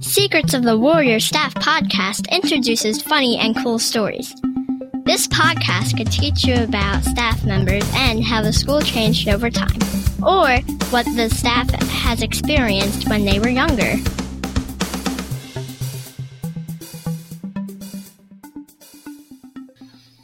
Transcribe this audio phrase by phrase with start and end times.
[0.00, 4.34] Secrets of the Warrior Staff podcast introduces funny and cool stories.
[5.04, 9.78] This podcast could teach you about staff members and how the school changed over time,
[10.22, 10.58] or
[10.90, 13.96] what the staff has experienced when they were younger.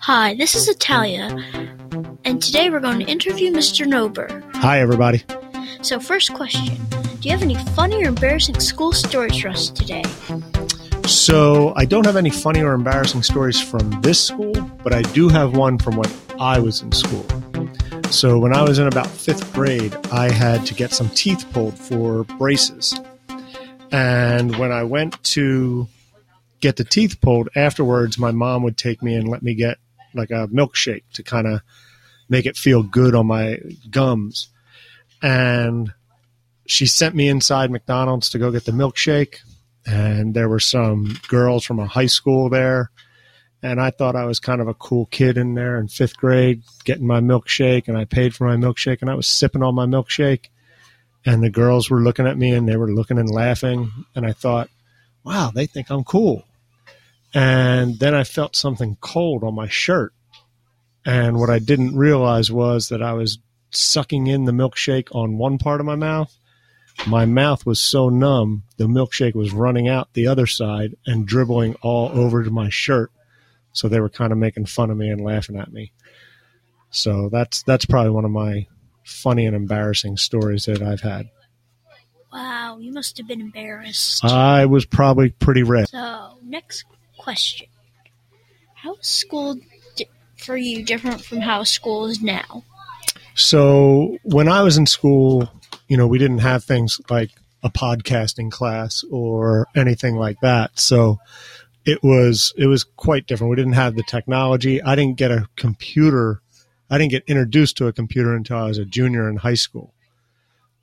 [0.01, 1.37] Hi, this is Italia,
[2.25, 3.87] and today we're going to interview Mr.
[3.87, 4.43] Nober.
[4.55, 5.23] Hi, everybody.
[5.83, 6.77] So, first question
[7.21, 10.05] Do you have any funny or embarrassing school stories for us today?
[11.07, 14.53] So, I don't have any funny or embarrassing stories from this school,
[14.85, 17.27] but I do have one from when I was in school.
[18.11, 21.79] So, when I was in about fifth grade, I had to get some teeth pulled
[21.79, 22.95] for braces.
[23.90, 25.89] And when I went to
[26.61, 29.79] get the teeth pulled, afterwards, my mom would take me and let me get
[30.12, 31.62] like a milkshake to kind of
[32.28, 33.59] make it feel good on my
[33.91, 34.50] gums.
[35.23, 35.92] And
[36.67, 39.39] she sent me inside McDonald's to go get the milkshake.
[39.87, 42.91] And there were some girls from a high school there.
[43.62, 46.62] And I thought I was kind of a cool kid in there in fifth grade
[46.85, 47.89] getting my milkshake.
[47.89, 50.47] And I paid for my milkshake and I was sipping on my milkshake.
[51.27, 53.91] And the girls were looking at me and they were looking and laughing.
[54.15, 54.71] And I thought,
[55.25, 56.45] wow, they think I'm cool.
[57.34, 60.12] And then I felt something cold on my shirt.
[61.05, 63.39] And what I didn't realize was that I was
[63.71, 66.37] sucking in the milkshake on one part of my mouth.
[67.07, 71.75] My mouth was so numb, the milkshake was running out the other side and dribbling
[71.83, 73.11] all over to my shirt.
[73.73, 75.93] So they were kind of making fun of me and laughing at me.
[76.91, 78.67] So that's that's probably one of my
[79.05, 81.31] funny and embarrassing stories that I've had.
[82.33, 84.25] Wow, you must have been embarrassed.
[84.25, 85.89] I was probably pretty red.
[85.89, 86.84] So, next
[87.19, 87.67] question
[88.75, 89.57] How is school
[89.97, 92.65] di- for you different from how school is now?
[93.41, 95.51] So when I was in school,
[95.89, 97.31] you know, we didn't have things like
[97.63, 100.79] a podcasting class or anything like that.
[100.79, 101.19] So
[101.85, 103.51] it was it was quite different.
[103.51, 104.83] We didn't have the technology.
[104.83, 106.41] I didn't get a computer.
[106.91, 109.95] I didn't get introduced to a computer until I was a junior in high school.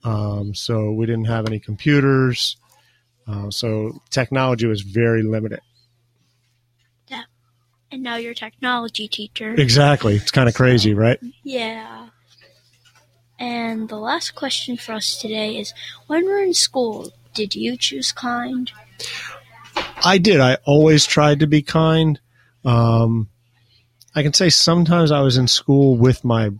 [0.04, 2.58] Um, so we didn't have any computers.
[3.28, 5.60] Uh, so technology was very limited.
[7.08, 7.24] Yeah,
[7.92, 9.54] and now you're a technology teacher.
[9.54, 10.16] Exactly.
[10.16, 11.20] It's kind of crazy, right?
[11.44, 12.10] Yeah.
[13.40, 15.74] And the last question for us today is
[16.08, 18.72] when we're in school, did you choose kind?
[20.04, 20.40] I did.
[20.40, 22.20] I always tried to be kind.
[22.66, 23.30] Um,
[24.16, 26.52] I can say sometimes I was in school with my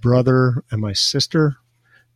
[0.00, 1.56] brother and my sister,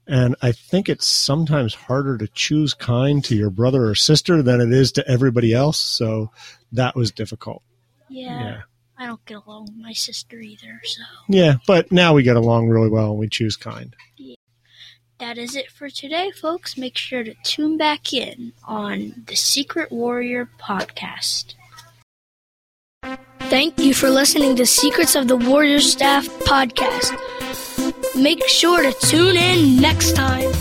[0.07, 4.61] and I think it's sometimes harder to choose kind to your brother or sister than
[4.61, 5.79] it is to everybody else.
[5.79, 6.31] So
[6.73, 7.63] that was difficult.
[8.09, 8.41] Yeah.
[8.41, 8.63] Yeah.
[8.99, 11.03] I don't get along with my sister either, so.
[11.29, 13.95] Yeah, but now we get along really well and we choose kind.
[14.17, 14.37] Yeah.
[15.19, 16.77] That is it for today, folks.
[16.77, 21.55] Make sure to tune back in on the Secret Warrior podcast.
[23.41, 27.15] Thank you for listening to Secrets of the Warrior Staff podcast.
[28.21, 30.53] Make sure to tune in next time.